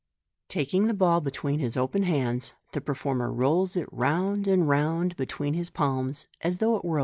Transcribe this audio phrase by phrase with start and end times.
[0.49, 5.53] —Taking the ball between his opeu hands, the performer rolls it round and round between
[5.53, 6.99] his palms, as though it wire a